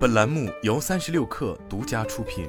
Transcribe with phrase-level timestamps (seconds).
[0.00, 2.48] 本栏目由三十六氪独家出品。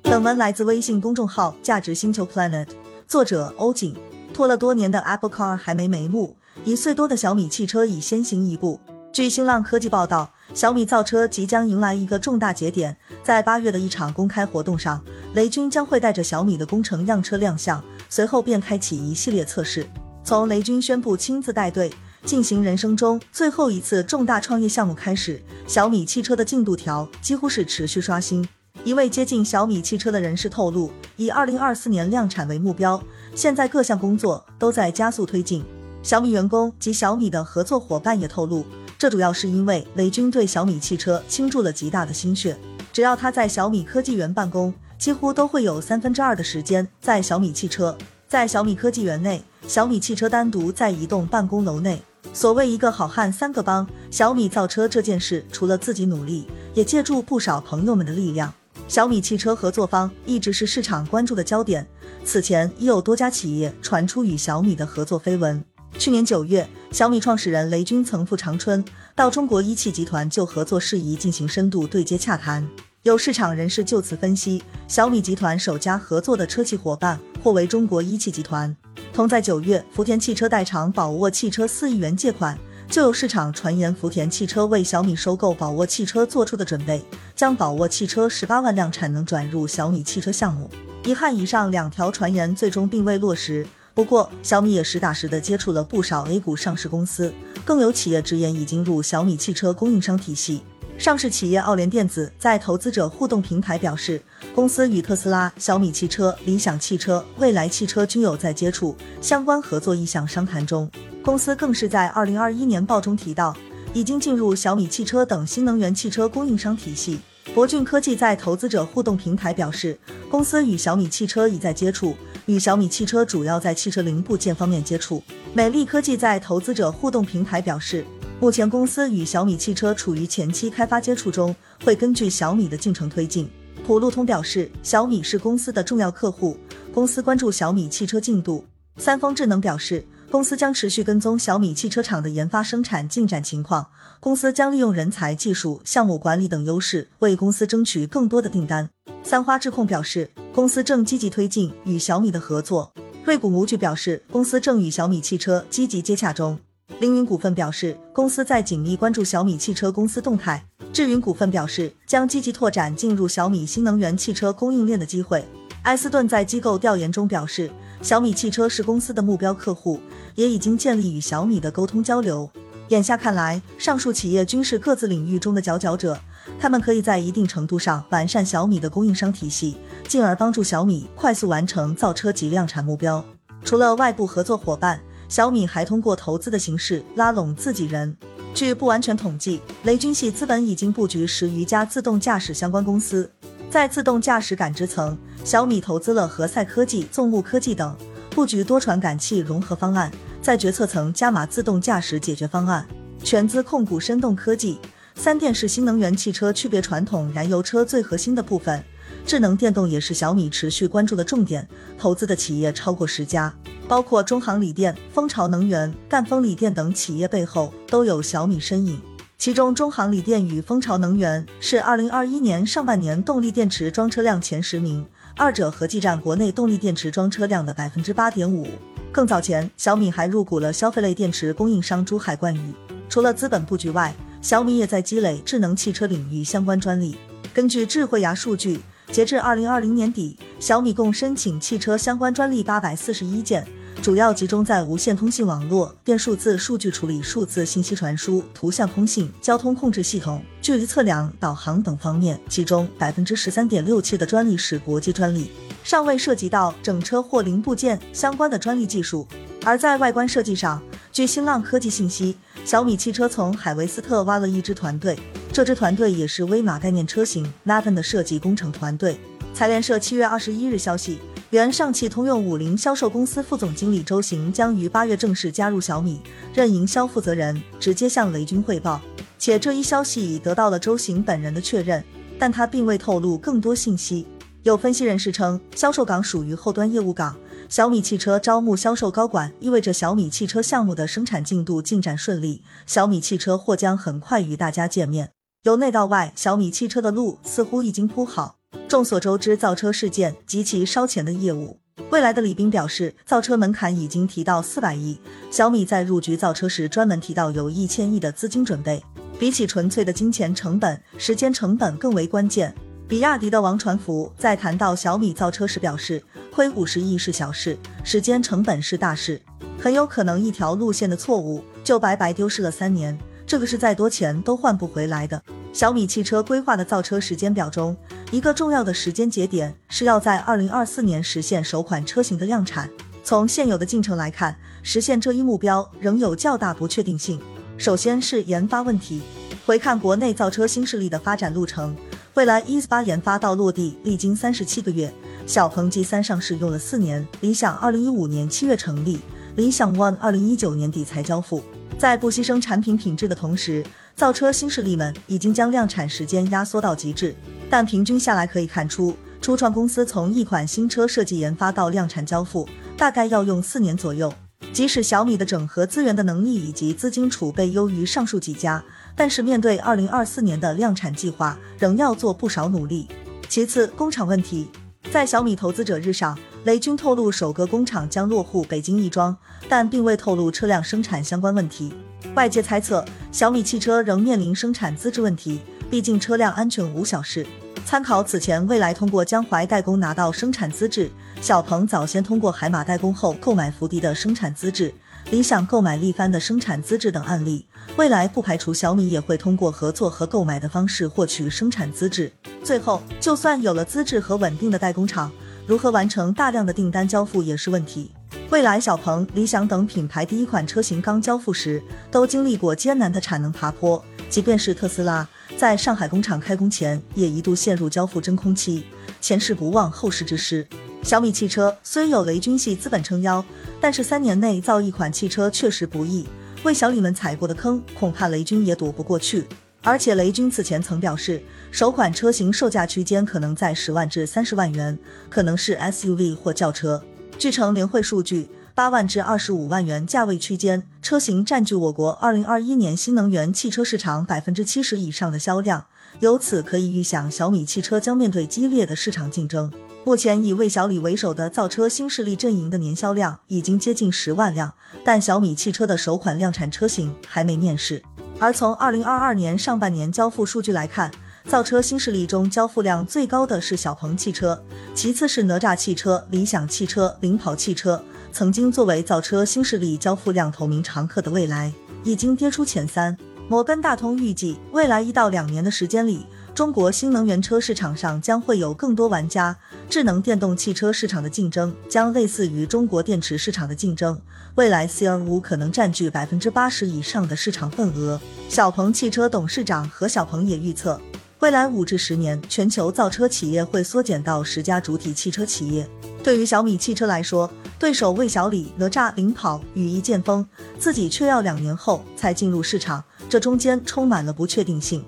[0.00, 2.66] 本文来自微信公众号“价值星球 Planet”，
[3.06, 3.94] 作者欧景。
[4.32, 8.80] 拖了多年的 Apple Car 还没眉目，一岁多的小米汽车已先行一步。
[9.12, 15.04] 据新浪科技报道，小米造车即将迎来一个重大节点，在八月的一场公开活动上，
[15.34, 19.86] 雷军将会带着小米的工程样车亮相，随后便开启一系列测试。
[20.24, 21.92] 从雷军宣布亲自带队。
[22.24, 28.48] 进行人生中最后一次重大创业项目开始，小米汽车的进度条几乎是持续刷新。
[28.84, 33.00] 一位接近小米汽车的人士透露，以二零二四年量产为目标，
[33.34, 35.64] 现在各项工作都在加速推进。
[36.02, 38.64] 小米员工及小米的合作伙伴也透露，
[38.98, 42.56] 这主要是因为雷军对小米汽车倾注了极大的心血。
[42.92, 47.96] 只要他在小米科技园办公，几乎都会有三分之二的时间在小米汽车。
[48.26, 52.02] 在小米科技园内，小米汽车单独在一栋办公楼内。
[52.32, 58.52] 所谓一个好汉三个帮，小米造车这件事，除了自己努力，也借助不少朋友们的力量。
[58.88, 61.86] 小米汽车合作方一直是市场关注的焦点，
[62.24, 65.62] 此前已有多家企业传出与小米的合作绯闻。
[65.98, 68.82] 去年九月，小米创始人雷军曾赴长春，
[69.14, 72.66] 到中国一汽集团就合作事宜进行深度对接洽谈。
[73.02, 78.74] 有市场人士就此分析，小米集团首家合作的车企伙伴或为中国一汽集团。
[79.12, 87.04] 同在九月，福田汽车代偿宝沃汽车四亿元借款，就有市场传言福田汽车为小米收购宝沃汽车做出的准备，
[87.36, 90.70] 将宝沃汽车十八万辆产能转入小米汽车项目。
[91.04, 93.66] 遗憾，以上两条传言最终并未落实。
[93.92, 97.30] 不过，小米也实打实的接触了不少 A 股上市公司，
[97.66, 100.62] 更有企业直言已经入小米汽车供应商体系。
[100.96, 104.22] 上市企业奥联电子在投资者互动平台表示，
[104.54, 110.90] 公司与特斯拉、小米汽车、理想汽车、蔚来汽车均有在接触，相关合作意向商谈中。
[111.22, 113.56] 公司更是在二零二一年报中提到，
[113.94, 117.18] 已经进入小米汽车等新能源汽车供应商体系。
[117.54, 119.98] 博骏科技在投资者互动平台表示，
[120.30, 122.14] 公司与小米汽车已在接触，
[122.44, 125.22] 与小米汽车主要在汽车零部件方面接触。
[125.54, 128.04] 美丽科技在投资者互动平台表示。
[128.38, 131.54] 目前公司与小米汽车处于前期开发接触中，
[131.84, 133.48] 会根据小米的进程推进。
[133.84, 136.56] 普路通表示，小米是公司的重要客户，
[136.94, 138.64] 公司关注小米汽车进度。
[138.96, 143.88] 三丰智能表示，公司将持续跟踪小米汽车厂的研发生产进展情况，
[144.20, 148.88] 公司将利用人才、技术、项目管理等优势，为公司争取更多的订单。
[149.24, 152.92] 三花智控表示，公司正积极推进与小米的合作。
[153.24, 156.58] 瑞谷模具表示，公司正与小米汽车积极接洽中。
[157.00, 160.64] 凌云股份表示，公司在紧密关注小米汽车公司动态。
[160.92, 165.44] 智云股份表示，将积极拓展进入小米新能源汽车供应链的机会。
[165.82, 167.70] 埃斯顿在机构调研中表示，
[168.02, 169.98] 小米汽车是公司的目标客户，
[170.36, 172.48] 也已经建立与小米的沟通交流。
[172.88, 176.16] 眼下看来，上述企业均是各自领域中的佼佼者，
[176.60, 179.76] 他们可以在一定程度上完善小米的供应商体系，
[180.06, 183.24] 进而帮助小米快速完成造车及量产目标。
[183.64, 185.00] 除了外部合作伙伴。
[185.32, 188.14] 小米还通过投资的形式拉拢自己人。
[188.52, 193.30] 据不完全统计，雷军系资本已经布局十余家自动驾驶相关公司。
[193.70, 197.96] 在自动驾驶感知层，小米投资了何赛科技、纵目科技等，
[198.28, 200.12] 布局多传感器融合方案。
[200.42, 202.86] 在决策层加码自动驾驶解决方案，
[203.24, 204.78] 全资控股深动科技。
[205.14, 208.84] 三电是新能源汽车区别传统燃油车最核心的部分。
[209.24, 211.66] 智能电动也是小米持续关注的重点，
[211.96, 213.54] 投资的企业超过十家，
[213.92, 218.98] 包括中航锂电、蜂巢能源、赣锋锂电等企业背后都有小米身影。
[219.36, 228.66] 其中，中航锂电与蜂巢能源是二零二一年上半年动力电池装车量前十名，二者合计占国内动力电池装车量的百分之八点五。
[229.12, 232.74] 更早前，小米还入股了消费类电池供应商珠海冠宇。
[233.10, 237.14] 除了资本布局外，小米也在积累智能汽车领域相关专利。
[237.52, 238.80] 根据智慧牙数据。
[239.10, 243.66] 截至二零二零年底，小米共申请汽车相关专利八百四十一件，
[244.02, 252.36] 主要集中在无线通信网络、电数字数据处理、数字信息传输、图像通信、交通控制系统、距离测量、导航等方面。
[252.48, 255.52] 其中百分之十三点六七的专利是国际专利，
[255.84, 259.24] 尚未涉及到整车或零部件相关的专利技术。
[259.64, 260.82] 而在外观设计上，
[261.12, 265.16] 据新浪科技信息，小米汽车从海维斯特挖了一支团队。
[265.52, 269.20] 这支团队也是威马概念车型 Naven 的设计工程团队。
[269.54, 271.20] 财联社七月二十一日消息，
[271.52, 276.18] 原上汽通用五菱销售公司副总经理周行将于八月正式加入小米，
[276.54, 278.98] 任营销负责人，直接向雷军汇报。
[279.38, 282.02] 且这一消息已得到了周行本人的确认，
[282.38, 284.26] 但他并未透露更多信息。
[284.62, 287.36] 有分析人士称，销售岗属于后端业务岗，
[287.68, 295.32] 小米汽车招募销售高管，意味着小米汽车项目的生产进度进展顺利，小米汽车或将很快与大家见面。
[295.64, 298.61] 由内到外，小米汽车的路似乎已经铺好。
[298.92, 301.80] 众所周知，造车事件极其烧钱的业务。
[302.10, 305.18] 未来的李斌表示，造车门槛已经提到四百亿。
[305.50, 309.02] 小米在入局造车时专门提到有一千亿的资金准备。
[309.38, 312.74] 比起纯粹的金钱成本，时间成本更为关键。
[313.08, 316.22] 比亚迪的王传福在谈到小米造车时表示。
[316.52, 319.40] 亏五十亿是小事，时间成本是大事，
[319.80, 325.42] 很有可能一条路线的错误就白白丢失了三年，这个是再多钱都换不回来的。
[325.72, 327.96] 小米汽车规划的造车时间表中，
[328.30, 332.90] 一个重要的时间节点是要在二零二四年实现首款车型的量产。
[333.24, 337.40] 从现有的进程来看，实现这一目标仍有较大不确定性。
[337.78, 339.22] 首先是研发问题，
[339.64, 341.96] 回看国内造车新势力的发展路程，
[342.34, 345.10] 蔚来 ES 八研发到落地历经三十七个月。
[345.46, 349.18] 小鹏 G 三上市用了四年，理想二零一五年七月成立，
[349.56, 351.62] 理想 ONE 二零一九年底才交付。
[351.98, 357.34] 在不牺牲产品品质的同时，造车新势力们已经将量产时间压缩到极致。
[357.70, 364.32] 但平均下来可以看出，初创公司从一款新车设计研发到量产交付，大概要用四年左右。
[364.72, 368.82] 即使小米的整合资源的能力以及资金储备优于上述几家，
[369.16, 373.08] 但是面对二零二四年的量产计划，仍要做不少努力。
[373.48, 374.68] 其次，工厂问题。
[375.10, 379.36] 在小米投资者日上，雷军透露首个工厂将落户北京亦庄，
[379.68, 381.92] 但并未透露车辆生产相关问题。
[382.34, 385.60] 外界猜测，小米汽车仍面临生产资质问题，
[385.90, 387.46] 毕竟车辆安全无小事。
[387.84, 391.10] 参考此前蔚来通过江淮代工拿到生产资质，
[391.40, 394.94] 小鹏早先通过海马代工后购买福迪的生产资质，
[395.30, 397.66] 理想购买力帆的生产资质等案例，
[397.96, 402.32] 未来不排除小米也会通过合作和购买的方式获取生产资质。
[402.64, 405.30] 最后，就算有了资质和稳定的代工厂，
[405.66, 408.12] 如何完成大量的订单交付也是问题。
[408.52, 414.04] 蔚来、小鹏、理想等品牌第一款车型刚交付时，都经历过艰难的产能爬坡。
[414.28, 415.26] 即便是特斯拉，
[415.56, 418.84] 在上海工厂开工前，也一度陷入交付真空期。
[419.22, 420.68] 前事不忘，后事之师。
[421.02, 423.42] 小米汽车虽有雷军系资本撑腰，
[423.80, 426.28] 但是三年内造一款汽车确实不易。
[426.62, 429.46] 为小李们踩过的坑，恐怕雷军也躲不过去。
[429.80, 434.98] 而且雷军此前曾表示，首款车型售价区间可能在十万至三十万元，
[435.30, 437.02] 可能是 SUV 或轿车。
[437.38, 445.86] 据成联会数据，八万至二十五万元价位区间车型占据我国二零二一年新能源汽车市场百分之七十以上的销量。
[446.20, 449.72] 由此可以预想，小米汽车将面对激烈的市场竞争。
[450.04, 454.72] 目前以魏小李为首的造车新势力阵营的年销量已经接近十万辆，
[455.04, 458.02] 但小米汽车的首款量产车型还没面世。
[458.38, 461.10] 而从二零二二年上半年交付数据来看，
[461.48, 464.62] 造车新势力中交付量最高的是小鹏汽车，
[464.94, 468.02] 其次是哪吒汽车、理想汽车、领跑汽车。
[468.32, 471.72] 曾经作为造车新势力交付量头名常客的蔚来，
[472.04, 473.16] 已经跌出前三。
[473.48, 476.24] 摩根大通预计，未来一到两年的时间里，
[476.54, 479.54] 中国新能源车市场上将会有更多玩家，
[479.90, 484.18] 智能电动汽车市场的竞争将类似于中国电池市场的竞争。
[484.54, 488.18] 未来 C R 五可能占据百分之八十以上的市场份额。
[488.48, 490.98] 小鹏汽车董事长何小鹏也预测，
[491.42, 495.84] 未来五至十年，全球造车企业会缩减到十家主体汽车企业。
[496.22, 497.50] 对于小米汽车来说，
[497.80, 500.46] 对手魏小李、哪吒、领跑、羽翼渐丰，
[500.78, 505.04] 自己却要两年后才进入市场，这中间充满了不确定性。